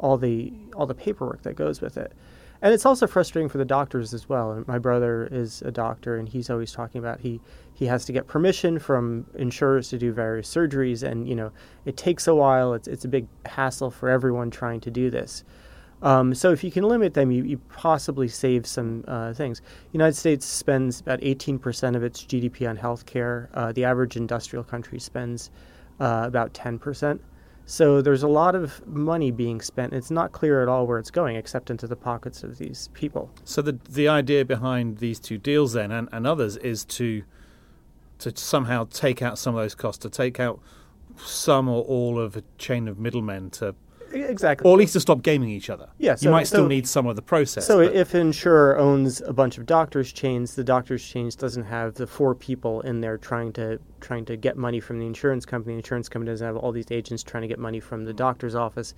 all 0.00 0.16
the 0.16 0.52
all 0.74 0.86
the 0.86 0.94
paperwork 0.94 1.42
that 1.42 1.54
goes 1.54 1.80
with 1.80 1.96
it 1.96 2.12
and 2.60 2.74
it's 2.74 2.86
also 2.86 3.06
frustrating 3.06 3.48
for 3.48 3.58
the 3.58 3.64
doctors 3.64 4.12
as 4.12 4.28
well. 4.28 4.64
My 4.66 4.78
brother 4.78 5.28
is 5.30 5.62
a 5.62 5.70
doctor, 5.70 6.16
and 6.16 6.28
he's 6.28 6.50
always 6.50 6.72
talking 6.72 6.98
about 6.98 7.20
he 7.20 7.40
he 7.72 7.86
has 7.86 8.04
to 8.06 8.12
get 8.12 8.26
permission 8.26 8.78
from 8.78 9.26
insurers 9.34 9.88
to 9.90 9.98
do 9.98 10.12
various 10.12 10.52
surgeries, 10.52 11.02
and 11.02 11.28
you 11.28 11.34
know 11.34 11.52
it 11.84 11.96
takes 11.96 12.26
a 12.26 12.34
while. 12.34 12.74
It's 12.74 12.88
it's 12.88 13.04
a 13.04 13.08
big 13.08 13.26
hassle 13.46 13.90
for 13.90 14.08
everyone 14.08 14.50
trying 14.50 14.80
to 14.80 14.90
do 14.90 15.10
this. 15.10 15.44
Um, 16.00 16.34
so 16.34 16.52
if 16.52 16.62
you 16.62 16.70
can 16.70 16.84
limit 16.84 17.14
them, 17.14 17.30
you, 17.30 17.42
you 17.42 17.58
possibly 17.70 18.28
save 18.28 18.66
some 18.66 19.04
uh, 19.08 19.32
things. 19.32 19.62
United 19.92 20.14
States 20.14 20.46
spends 20.46 21.00
about 21.00 21.20
18% 21.20 21.96
of 21.96 22.04
its 22.04 22.22
GDP 22.22 22.68
on 22.68 22.76
healthcare. 22.78 23.48
Uh, 23.52 23.72
the 23.72 23.84
average 23.84 24.16
industrial 24.16 24.62
country 24.62 25.00
spends 25.00 25.50
uh, 25.98 26.22
about 26.24 26.54
10%. 26.54 27.18
So 27.68 28.00
there's 28.00 28.22
a 28.22 28.28
lot 28.28 28.54
of 28.54 28.84
money 28.86 29.30
being 29.30 29.60
spent. 29.60 29.92
It's 29.92 30.10
not 30.10 30.32
clear 30.32 30.62
at 30.62 30.68
all 30.68 30.86
where 30.86 30.98
it's 30.98 31.10
going, 31.10 31.36
except 31.36 31.68
into 31.68 31.86
the 31.86 31.96
pockets 31.96 32.42
of 32.42 32.56
these 32.56 32.88
people. 32.94 33.30
So 33.44 33.60
the 33.60 33.78
the 33.90 34.08
idea 34.08 34.46
behind 34.46 34.98
these 34.98 35.20
two 35.20 35.36
deals 35.36 35.74
then 35.74 35.92
and, 35.92 36.08
and 36.10 36.26
others 36.26 36.56
is 36.56 36.86
to 36.86 37.24
to 38.20 38.34
somehow 38.34 38.88
take 38.90 39.20
out 39.20 39.38
some 39.38 39.54
of 39.54 39.60
those 39.60 39.74
costs, 39.74 40.00
to 40.02 40.08
take 40.08 40.40
out 40.40 40.60
some 41.18 41.68
or 41.68 41.82
all 41.82 42.18
of 42.18 42.36
a 42.38 42.42
chain 42.56 42.88
of 42.88 42.98
middlemen 42.98 43.50
to 43.50 43.74
exactly. 44.12 44.68
or 44.68 44.74
at 44.74 44.78
least 44.78 44.92
to 44.94 45.00
stop 45.00 45.22
gaming 45.22 45.48
each 45.50 45.70
other. 45.70 45.88
Yeah, 45.98 46.16
you 46.20 46.30
might 46.30 46.46
still 46.46 46.64
so- 46.64 46.68
need 46.68 46.86
some 46.86 47.06
of 47.06 47.16
the 47.16 47.22
process. 47.22 47.66
So 47.66 47.84
but- 47.84 47.94
if 47.94 48.14
an 48.14 48.20
insurer 48.20 48.78
owns 48.78 49.20
a 49.20 49.32
bunch 49.32 49.58
of 49.58 49.66
doctors' 49.66 50.12
chains, 50.12 50.54
the 50.54 50.64
doctors' 50.64 51.04
chains 51.04 51.36
doesn't 51.36 51.64
have 51.64 51.94
the 51.94 52.06
four 52.06 52.34
people 52.34 52.80
in 52.82 53.00
there 53.00 53.18
trying 53.18 53.52
to 53.54 53.78
trying 54.00 54.24
to 54.26 54.36
get 54.36 54.56
money 54.56 54.80
from 54.80 54.98
the 54.98 55.06
insurance 55.06 55.44
company. 55.44 55.74
The 55.74 55.78
insurance 55.78 56.08
company 56.08 56.32
doesn't 56.32 56.46
have 56.46 56.56
all 56.56 56.72
these 56.72 56.90
agents 56.90 57.22
trying 57.22 57.42
to 57.42 57.48
get 57.48 57.58
money 57.58 57.80
from 57.80 58.04
the 58.04 58.12
doctor's 58.12 58.54
office. 58.54 58.94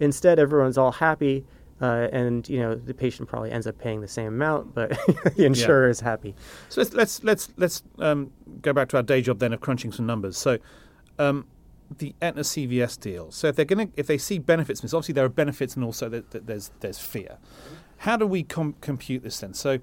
Instead, 0.00 0.38
everyone's 0.38 0.78
all 0.78 0.92
happy, 0.92 1.44
uh, 1.80 2.08
and 2.12 2.48
you 2.48 2.58
know 2.58 2.74
the 2.74 2.94
patient 2.94 3.28
probably 3.28 3.50
ends 3.50 3.66
up 3.66 3.78
paying 3.78 4.00
the 4.00 4.08
same 4.08 4.28
amount, 4.28 4.74
but 4.74 4.90
the 5.36 5.44
insurer 5.44 5.88
is 5.88 6.00
happy. 6.00 6.34
So 6.68 6.80
let's 6.80 6.94
let's 6.94 7.24
let's 7.24 7.48
let's 7.56 7.82
um, 7.98 8.32
go 8.62 8.72
back 8.72 8.88
to 8.90 8.96
our 8.96 9.02
day 9.02 9.22
job 9.22 9.38
then 9.38 9.52
of 9.52 9.60
crunching 9.60 9.92
some 9.92 10.06
numbers. 10.06 10.36
So 10.36 10.58
um, 11.18 11.46
the 11.98 12.14
Aetna 12.22 12.42
CVS 12.42 12.98
deal. 13.00 13.30
So 13.30 13.48
if 13.48 13.56
they're 13.56 13.64
going 13.64 13.88
to 13.88 13.92
if 13.96 14.06
they 14.06 14.18
see 14.18 14.38
benefits, 14.38 14.80
because 14.80 14.94
obviously 14.94 15.14
there 15.14 15.24
are 15.24 15.28
benefits 15.30 15.74
and 15.76 15.84
also 15.84 16.08
there, 16.08 16.22
there- 16.30 16.40
there's 16.40 16.70
there's 16.80 16.98
fear. 16.98 17.38
How 17.98 18.16
do 18.16 18.26
we 18.26 18.42
com- 18.42 18.76
compute 18.80 19.22
this 19.22 19.40
then? 19.40 19.54
So. 19.54 19.78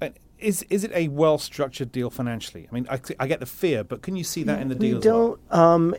uh, 0.00 0.08
Is 0.38 0.64
is 0.70 0.82
it 0.82 0.90
a 0.94 1.06
well 1.08 1.38
structured 1.38 1.92
deal 1.92 2.10
financially? 2.10 2.66
I 2.70 2.74
mean, 2.74 2.86
I, 2.90 2.98
I 3.20 3.26
get 3.28 3.38
the 3.40 3.46
fear, 3.46 3.84
but 3.84 4.02
can 4.02 4.16
you 4.16 4.24
see 4.24 4.42
that 4.44 4.60
in 4.60 4.68
the 4.68 4.74
deal 4.74 4.96
we 4.96 5.02
don't. 5.02 5.40
Um, 5.52 5.94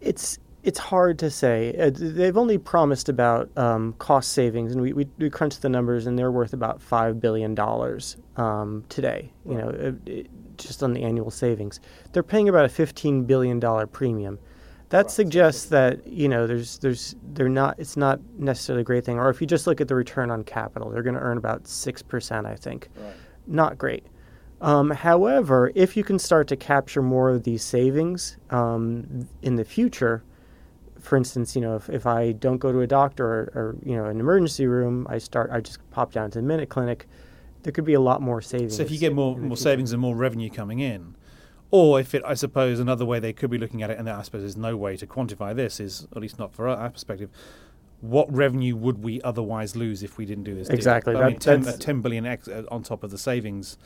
it's 0.00 0.38
it's 0.62 0.78
hard 0.78 1.18
to 1.18 1.30
say. 1.30 1.76
Uh, 1.78 1.90
they've 1.92 2.36
only 2.38 2.58
promised 2.58 3.08
about 3.08 3.50
um, 3.58 3.92
cost 3.98 4.32
savings, 4.32 4.72
and 4.72 4.80
we, 4.80 4.92
we 4.94 5.06
we 5.18 5.28
crunched 5.30 5.60
the 5.62 5.68
numbers, 5.68 6.06
and 6.06 6.18
they're 6.18 6.32
worth 6.32 6.54
about 6.54 6.80
five 6.80 7.20
billion 7.20 7.54
dollars 7.54 8.16
um, 8.36 8.82
today. 8.88 9.30
You 9.44 9.54
know, 9.58 9.68
it, 9.68 9.94
it, 10.08 10.26
just 10.56 10.82
on 10.82 10.94
the 10.94 11.02
annual 11.02 11.30
savings, 11.30 11.78
they're 12.12 12.22
paying 12.22 12.48
about 12.48 12.64
a 12.64 12.68
fifteen 12.70 13.24
billion 13.24 13.60
dollar 13.60 13.86
premium. 13.86 14.38
That 14.90 15.10
suggests 15.10 15.66
that 15.66 16.06
you 16.06 16.28
know 16.28 16.46
there's 16.46 16.78
there's 16.78 17.16
they're 17.32 17.48
not 17.48 17.78
it's 17.78 17.96
not 17.96 18.20
necessarily 18.38 18.82
a 18.82 18.84
great 18.84 19.04
thing. 19.04 19.18
Or 19.18 19.30
if 19.30 19.40
you 19.40 19.46
just 19.46 19.66
look 19.66 19.80
at 19.80 19.88
the 19.88 19.96
return 19.96 20.30
on 20.30 20.44
capital, 20.44 20.90
they're 20.90 21.02
going 21.02 21.16
to 21.16 21.20
earn 21.20 21.38
about 21.38 21.66
six 21.66 22.02
percent, 22.02 22.46
I 22.46 22.54
think. 22.54 22.88
Right. 22.96 23.14
Not 23.46 23.78
great. 23.78 24.06
Um, 24.60 24.90
however, 24.90 25.72
if 25.74 25.96
you 25.96 26.04
can 26.04 26.18
start 26.18 26.48
to 26.48 26.56
capture 26.56 27.02
more 27.02 27.30
of 27.30 27.42
these 27.42 27.62
savings 27.62 28.38
um, 28.50 29.28
in 29.42 29.56
the 29.56 29.64
future, 29.64 30.22
for 31.00 31.16
instance, 31.16 31.54
you 31.54 31.60
know, 31.60 31.76
if, 31.76 31.90
if 31.90 32.06
I 32.06 32.32
don't 32.32 32.58
go 32.58 32.72
to 32.72 32.80
a 32.80 32.86
doctor 32.86 33.26
or, 33.26 33.52
or 33.54 33.76
you 33.84 33.96
know 33.96 34.06
an 34.06 34.20
emergency 34.20 34.66
room, 34.66 35.06
I 35.10 35.18
start 35.18 35.50
I 35.52 35.60
just 35.60 35.78
pop 35.90 36.12
down 36.12 36.30
to 36.30 36.38
the 36.38 36.46
minute 36.46 36.68
clinic. 36.68 37.06
There 37.64 37.72
could 37.72 37.84
be 37.84 37.94
a 37.94 38.00
lot 38.00 38.22
more 38.22 38.40
savings. 38.40 38.76
So 38.76 38.82
if 38.82 38.92
you 38.92 38.98
get 38.98 39.12
more 39.12 39.32
more 39.32 39.56
future. 39.56 39.62
savings 39.62 39.92
and 39.92 40.00
more 40.00 40.14
revenue 40.14 40.48
coming 40.48 40.78
in, 40.78 41.15
or 41.70 42.00
if 42.00 42.14
it, 42.14 42.22
I 42.24 42.34
suppose, 42.34 42.78
another 42.80 43.04
way 43.04 43.18
they 43.18 43.32
could 43.32 43.50
be 43.50 43.58
looking 43.58 43.82
at 43.82 43.90
it, 43.90 43.98
and 43.98 44.08
I 44.08 44.22
suppose 44.22 44.42
there's 44.42 44.56
no 44.56 44.76
way 44.76 44.96
to 44.96 45.06
quantify 45.06 45.54
this, 45.54 45.80
is 45.80 46.06
at 46.14 46.22
least 46.22 46.38
not 46.38 46.54
for 46.54 46.68
our 46.68 46.90
perspective. 46.90 47.30
What 48.00 48.32
revenue 48.32 48.76
would 48.76 49.02
we 49.02 49.20
otherwise 49.22 49.74
lose 49.74 50.02
if 50.02 50.18
we 50.18 50.26
didn't 50.26 50.44
do 50.44 50.54
this? 50.54 50.68
deal? 50.68 50.76
Exactly, 50.76 51.16
I 51.16 51.28
mean, 51.28 51.38
10, 51.38 51.60
that's- 51.62 51.76
uh, 51.80 51.84
10 51.84 52.00
billion 52.02 52.26
ex, 52.26 52.46
uh, 52.46 52.64
on 52.70 52.82
top 52.82 53.02
of 53.02 53.10
the 53.10 53.18
savings 53.18 53.78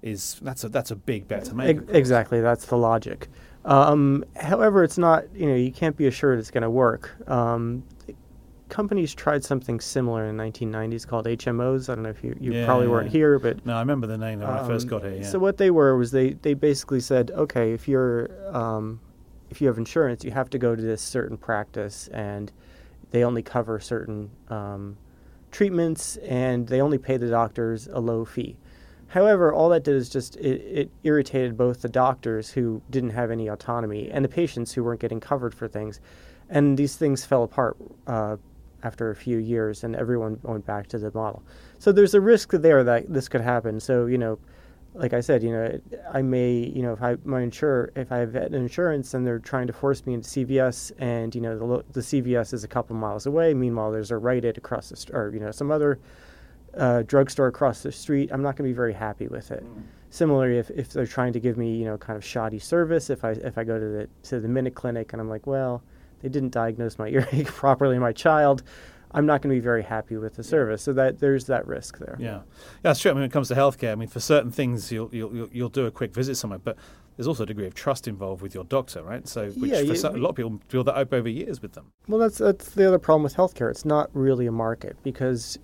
is 0.00 0.38
that's 0.42 0.62
a 0.62 0.68
that's 0.68 0.92
a 0.92 0.96
big 0.96 1.26
bet 1.26 1.44
to 1.46 1.54
make. 1.54 1.78
Exactly, 1.88 2.40
that's 2.40 2.66
the 2.66 2.76
logic. 2.76 3.28
Um, 3.64 4.24
however, 4.36 4.84
it's 4.84 4.96
not 4.96 5.24
you 5.34 5.46
know 5.46 5.56
you 5.56 5.72
can't 5.72 5.96
be 5.96 6.06
assured 6.06 6.38
it's 6.38 6.50
going 6.52 6.62
to 6.62 6.70
work. 6.70 7.16
Um, 7.28 7.82
companies 8.68 9.14
tried 9.14 9.44
something 9.44 9.80
similar 9.80 10.26
in 10.26 10.36
the 10.36 10.42
1990s 10.44 11.06
called 11.06 11.26
HMOs. 11.26 11.88
I 11.88 11.94
don't 11.94 12.04
know 12.04 12.10
if 12.10 12.22
you, 12.22 12.36
you 12.40 12.52
Yeah, 12.52 12.64
probably 12.64 12.86
yeah, 12.86 12.92
weren't 12.92 13.10
here, 13.10 13.38
but 13.38 13.64
No, 13.66 13.74
I 13.76 13.80
remember 13.80 14.06
the 14.06 14.18
name 14.18 14.40
when 14.40 14.48
I 14.48 14.66
first 14.66 14.84
Um, 14.84 14.90
got 14.90 15.02
here. 15.02 15.14
Yeah. 15.16 15.22
So 15.22 15.38
what 15.38 15.56
they 15.56 15.70
were 15.70 15.96
was 15.96 16.10
they, 16.10 16.34
they 16.34 16.54
basically 16.54 17.00
said, 17.00 17.30
okay, 17.32 17.72
if 17.72 17.88
you're 17.88 18.30
um, 18.56 19.00
if 19.50 19.60
you 19.62 19.66
have 19.66 19.78
insurance, 19.78 20.24
you 20.24 20.30
have 20.32 20.50
to 20.50 20.58
go 20.58 20.76
to 20.76 20.82
this 20.82 21.00
certain 21.00 21.38
practice, 21.38 22.08
and 22.08 22.52
they 23.12 23.24
only 23.24 23.42
cover 23.42 23.80
certain 23.80 24.30
um, 24.50 24.98
treatments, 25.50 26.16
and 26.18 26.68
they 26.68 26.82
only 26.82 26.98
pay 26.98 27.16
the 27.16 27.30
doctors 27.30 27.86
a 27.88 27.98
low 27.98 28.26
fee. 28.26 28.56
However, 29.06 29.50
all 29.50 29.70
that 29.70 29.84
did 29.84 29.94
is 29.94 30.10
just 30.10 30.36
it, 30.36 30.60
it 30.60 30.90
irritated 31.02 31.56
both 31.56 31.80
the 31.80 31.88
doctors 31.88 32.50
who 32.50 32.82
didn't 32.90 33.10
have 33.10 33.30
any 33.30 33.48
autonomy 33.48 34.10
and 34.10 34.22
the 34.22 34.28
patients 34.28 34.74
who 34.74 34.84
weren't 34.84 35.00
getting 35.00 35.18
covered 35.20 35.54
for 35.54 35.66
things, 35.66 35.98
and 36.50 36.76
these 36.76 36.96
things 36.96 37.24
fell 37.24 37.42
apart 37.42 37.78
uh, 38.06 38.36
after 38.82 39.10
a 39.10 39.16
few 39.16 39.38
years, 39.38 39.84
and 39.84 39.96
everyone 39.96 40.38
went 40.42 40.66
back 40.66 40.86
to 40.88 40.98
the 40.98 41.10
model. 41.12 41.42
So 41.78 41.92
there's 41.92 42.14
a 42.14 42.20
risk 42.20 42.50
there 42.52 42.84
that 42.84 43.12
this 43.12 43.28
could 43.28 43.40
happen. 43.40 43.80
So 43.80 44.06
you 44.06 44.18
know, 44.18 44.38
like 44.94 45.12
I 45.12 45.20
said, 45.20 45.42
you 45.42 45.50
know, 45.50 45.80
I 46.12 46.22
may, 46.22 46.52
you 46.52 46.82
know, 46.82 46.92
if 46.92 47.02
I 47.02 47.16
my 47.24 47.42
insurer, 47.42 47.92
if 47.94 48.10
I 48.10 48.18
have 48.18 48.34
an 48.34 48.54
insurance 48.54 49.14
and 49.14 49.26
they're 49.26 49.38
trying 49.38 49.66
to 49.68 49.72
force 49.72 50.04
me 50.06 50.14
into 50.14 50.28
CVS, 50.28 50.92
and 50.98 51.34
you 51.34 51.40
know, 51.40 51.58
the 51.58 51.84
the 51.92 52.00
CVS 52.00 52.52
is 52.52 52.64
a 52.64 52.68
couple 52.68 52.96
miles 52.96 53.26
away. 53.26 53.54
Meanwhile, 53.54 53.92
there's 53.92 54.10
a 54.10 54.16
Rite 54.16 54.44
Aid 54.44 54.58
across 54.58 54.88
the 54.88 54.96
st- 54.96 55.16
or 55.16 55.32
you 55.32 55.40
know, 55.40 55.50
some 55.50 55.70
other 55.70 55.98
uh, 56.76 57.02
drugstore 57.02 57.46
across 57.46 57.82
the 57.82 57.92
street. 57.92 58.30
I'm 58.32 58.42
not 58.42 58.56
going 58.56 58.68
to 58.68 58.72
be 58.72 58.76
very 58.76 58.92
happy 58.92 59.28
with 59.28 59.50
it. 59.50 59.64
Similarly, 60.10 60.58
if, 60.58 60.70
if 60.70 60.90
they're 60.90 61.06
trying 61.06 61.34
to 61.34 61.40
give 61.40 61.58
me, 61.58 61.76
you 61.76 61.84
know, 61.84 61.98
kind 61.98 62.16
of 62.16 62.24
shoddy 62.24 62.58
service, 62.58 63.10
if 63.10 63.24
I 63.24 63.32
if 63.32 63.58
I 63.58 63.64
go 63.64 63.78
to 63.78 63.84
the 63.84 64.08
to 64.28 64.40
the 64.40 64.48
minute 64.48 64.74
clinic 64.74 65.12
and 65.12 65.20
I'm 65.20 65.28
like, 65.28 65.46
well, 65.46 65.82
they 66.20 66.28
didn't 66.28 66.50
diagnose 66.50 66.98
my 66.98 67.08
earache 67.10 67.46
properly 67.46 67.96
in 67.96 68.02
my 68.02 68.12
child, 68.12 68.62
I'm 69.10 69.26
not 69.26 69.40
going 69.40 69.54
to 69.54 69.60
be 69.60 69.64
very 69.64 69.82
happy 69.82 70.16
with 70.16 70.34
the 70.34 70.42
service. 70.42 70.82
So 70.82 70.92
that 70.94 71.18
there's 71.18 71.46
that 71.46 71.66
risk 71.66 71.98
there. 71.98 72.16
Yeah, 72.18 72.26
yeah, 72.26 72.40
that's 72.82 73.00
true. 73.00 73.10
I 73.10 73.14
mean, 73.14 73.22
when 73.22 73.30
it 73.30 73.32
comes 73.32 73.48
to 73.48 73.54
healthcare, 73.54 73.92
I 73.92 73.94
mean, 73.94 74.08
for 74.08 74.20
certain 74.20 74.50
things, 74.50 74.92
you'll 74.92 75.08
you'll 75.12 75.48
you'll, 75.50 75.68
do 75.68 75.86
a 75.86 75.90
quick 75.90 76.14
visit 76.14 76.36
somewhere, 76.36 76.58
but 76.58 76.76
there's 77.16 77.26
also 77.26 77.42
a 77.42 77.46
degree 77.46 77.66
of 77.66 77.74
trust 77.74 78.06
involved 78.06 78.42
with 78.42 78.54
your 78.54 78.64
doctor, 78.64 79.02
right? 79.02 79.26
So, 79.26 79.50
which 79.50 79.70
Yeah, 79.70 79.82
for 79.84 79.94
so, 79.94 80.10
a 80.10 80.16
lot 80.16 80.30
of 80.30 80.36
people 80.36 80.60
build 80.68 80.86
that 80.86 80.96
up 80.96 81.12
over 81.12 81.28
years 81.28 81.60
with 81.60 81.72
them. 81.72 81.92
Well, 82.06 82.20
that's 82.20 82.38
that's 82.38 82.70
the 82.70 82.86
other 82.86 82.98
problem 82.98 83.22
with 83.22 83.34
healthcare. 83.34 83.70
It's 83.70 83.84
not 83.84 84.10
really 84.12 84.46
a 84.46 84.52
market 84.52 84.96
because, 85.02 85.58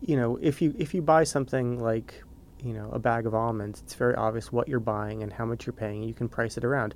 you 0.00 0.16
know, 0.16 0.38
if 0.40 0.60
you 0.62 0.74
if 0.78 0.94
you 0.94 1.02
buy 1.02 1.24
something 1.24 1.80
like, 1.80 2.22
you 2.62 2.74
know, 2.74 2.90
a 2.92 2.98
bag 2.98 3.26
of 3.26 3.34
almonds, 3.34 3.80
it's 3.80 3.94
very 3.94 4.14
obvious 4.14 4.52
what 4.52 4.68
you're 4.68 4.80
buying 4.80 5.22
and 5.22 5.32
how 5.32 5.46
much 5.46 5.66
you're 5.66 5.72
paying. 5.72 6.02
You 6.02 6.14
can 6.14 6.28
price 6.28 6.56
it 6.56 6.64
around. 6.64 6.94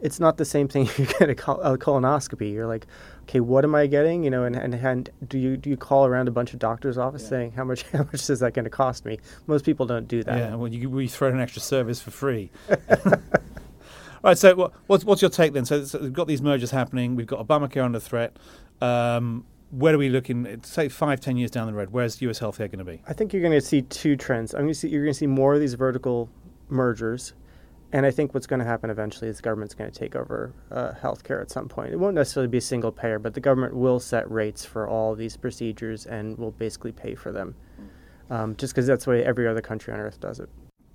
It's 0.00 0.20
not 0.20 0.36
the 0.36 0.44
same 0.44 0.68
thing 0.68 0.88
you 0.96 1.06
get 1.06 1.30
a, 1.30 1.34
col- 1.34 1.60
a 1.60 1.76
colonoscopy. 1.76 2.52
You're 2.52 2.66
like, 2.66 2.86
okay, 3.22 3.40
what 3.40 3.64
am 3.64 3.74
I 3.74 3.86
getting? 3.86 4.24
You 4.24 4.30
know, 4.30 4.44
and, 4.44 4.56
and, 4.56 4.74
and 4.74 5.10
do 5.28 5.38
you 5.38 5.56
do 5.56 5.70
you 5.70 5.76
call 5.76 6.06
around 6.06 6.28
a 6.28 6.30
bunch 6.30 6.52
of 6.52 6.58
doctors' 6.58 6.98
office 6.98 7.26
saying 7.26 7.52
how 7.52 7.64
much 7.64 7.82
how 7.92 8.04
much 8.04 8.28
is 8.30 8.40
that 8.40 8.54
going 8.54 8.64
to 8.64 8.70
cost 8.70 9.04
me? 9.04 9.18
Most 9.46 9.64
people 9.64 9.86
don't 9.86 10.08
do 10.08 10.22
that. 10.24 10.38
Yeah, 10.38 10.54
well, 10.54 10.68
you 10.68 10.88
we 10.88 11.08
throw 11.08 11.28
an 11.28 11.40
extra 11.40 11.60
service 11.62 12.00
for 12.00 12.10
free. 12.10 12.50
All 12.70 12.76
right, 14.22 14.38
so 14.38 14.54
what, 14.54 14.72
what's 14.86 15.04
what's 15.04 15.22
your 15.22 15.30
take 15.30 15.52
then? 15.52 15.64
So, 15.64 15.84
so 15.84 15.98
we've 16.00 16.12
got 16.12 16.26
these 16.26 16.42
mergers 16.42 16.70
happening. 16.70 17.16
We've 17.16 17.26
got 17.26 17.46
Obamacare 17.46 17.84
under 17.84 18.00
threat. 18.00 18.36
Um, 18.80 19.44
where 19.70 19.94
are 19.94 19.98
we 19.98 20.08
looking? 20.08 20.62
Say 20.62 20.88
five, 20.88 21.20
ten 21.20 21.36
years 21.36 21.50
down 21.50 21.66
the 21.66 21.74
road. 21.74 21.90
Where's 21.90 22.22
U.S. 22.22 22.40
healthcare 22.40 22.70
going 22.70 22.78
to 22.78 22.84
be? 22.84 23.02
I 23.06 23.12
think 23.12 23.32
you're 23.32 23.42
going 23.42 23.58
to 23.58 23.60
see 23.60 23.82
two 23.82 24.16
trends. 24.16 24.54
I'm 24.54 24.62
going 24.62 24.72
to 24.72 24.74
see 24.74 24.88
you're 24.88 25.04
going 25.04 25.12
to 25.12 25.18
see 25.18 25.26
more 25.26 25.54
of 25.54 25.60
these 25.60 25.74
vertical 25.74 26.28
mergers, 26.68 27.34
and 27.92 28.04
I 28.04 28.10
think 28.10 28.34
what's 28.34 28.46
going 28.46 28.60
to 28.60 28.66
happen 28.66 28.90
eventually 28.90 29.28
is 29.28 29.36
the 29.36 29.42
government's 29.42 29.74
going 29.74 29.90
to 29.90 29.98
take 29.98 30.14
over 30.14 30.52
uh, 30.70 30.92
healthcare 31.00 31.40
at 31.40 31.50
some 31.50 31.68
point. 31.68 31.92
It 31.92 31.96
won't 31.96 32.14
necessarily 32.14 32.48
be 32.48 32.58
a 32.58 32.62
single 32.62 32.92
payer, 32.92 33.18
but 33.18 33.34
the 33.34 33.40
government 33.40 33.74
will 33.74 33.98
set 33.98 34.30
rates 34.30 34.64
for 34.64 34.86
all 34.86 35.14
these 35.14 35.36
procedures 35.36 36.04
and 36.06 36.36
will 36.36 36.50
basically 36.50 36.92
pay 36.92 37.14
for 37.14 37.32
them, 37.32 37.54
um, 38.30 38.56
just 38.56 38.74
because 38.74 38.86
that's 38.86 39.06
the 39.06 39.10
way 39.12 39.24
every 39.24 39.48
other 39.48 39.62
country 39.62 39.92
on 39.92 40.00
earth 40.00 40.20
does 40.20 40.38
it. 40.38 40.48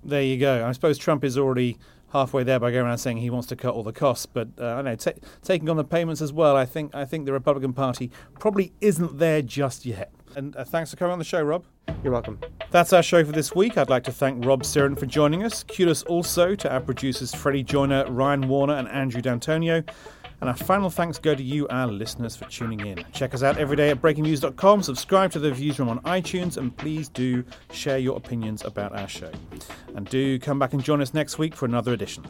There 0.04 0.22
you 0.22 0.36
go. 0.36 0.66
I 0.66 0.72
suppose 0.72 0.98
Trump 0.98 1.24
is 1.24 1.38
already 1.38 1.78
halfway 2.12 2.44
there 2.44 2.60
by 2.60 2.70
going 2.70 2.86
around 2.86 2.98
saying 2.98 3.16
he 3.16 3.30
wants 3.30 3.48
to 3.48 3.56
cut 3.56 3.74
all 3.74 3.82
the 3.82 3.92
costs, 3.92 4.26
but 4.26 4.48
uh, 4.60 4.74
I 4.74 4.82
know 4.82 4.94
ta 4.94 5.12
taking 5.42 5.68
on 5.68 5.76
the 5.76 5.84
payments 5.84 6.20
as 6.20 6.32
well. 6.32 6.56
I 6.56 6.64
think 6.64 6.94
I 6.94 7.04
think 7.04 7.26
the 7.26 7.32
Republican 7.32 7.72
Party 7.72 8.10
probably 8.38 8.72
isn't 8.80 9.18
there 9.18 9.42
just 9.42 9.84
yet. 9.84 10.12
And 10.36 10.56
uh, 10.56 10.64
thanks 10.64 10.90
for 10.90 10.96
coming 10.96 11.12
on 11.12 11.18
the 11.18 11.24
show, 11.24 11.42
Rob. 11.42 11.64
You're 12.02 12.12
welcome. 12.12 12.38
That's 12.70 12.92
our 12.92 13.02
show 13.02 13.24
for 13.24 13.32
this 13.32 13.54
week. 13.54 13.78
I'd 13.78 13.90
like 13.90 14.04
to 14.04 14.12
thank 14.12 14.44
Rob 14.44 14.62
Cyran 14.62 14.98
for 14.98 15.06
joining 15.06 15.42
us. 15.42 15.62
Kudos 15.64 16.02
also 16.04 16.54
to 16.54 16.72
our 16.72 16.80
producers 16.80 17.34
Freddie 17.34 17.62
Joyner, 17.62 18.04
Ryan 18.10 18.48
Warner, 18.48 18.74
and 18.74 18.88
Andrew 18.88 19.22
D'Antonio. 19.22 19.82
And 20.40 20.50
our 20.50 20.56
final 20.56 20.90
thanks 20.90 21.18
go 21.18 21.34
to 21.34 21.42
you, 21.42 21.66
our 21.68 21.86
listeners, 21.86 22.36
for 22.36 22.44
tuning 22.46 22.80
in. 22.80 23.04
Check 23.12 23.32
us 23.32 23.42
out 23.42 23.56
every 23.56 23.76
day 23.76 23.90
at 23.90 24.02
breakingviews.com. 24.02 24.82
Subscribe 24.82 25.32
to 25.32 25.38
the 25.38 25.50
Viewsroom 25.50 25.88
on 25.88 26.00
iTunes, 26.00 26.58
and 26.58 26.76
please 26.76 27.08
do 27.08 27.44
share 27.72 27.98
your 27.98 28.16
opinions 28.16 28.62
about 28.64 28.94
our 28.94 29.08
show. 29.08 29.30
And 29.94 30.06
do 30.08 30.38
come 30.38 30.58
back 30.58 30.74
and 30.74 30.84
join 30.84 31.00
us 31.00 31.14
next 31.14 31.38
week 31.38 31.54
for 31.54 31.64
another 31.64 31.92
edition. 31.94 32.26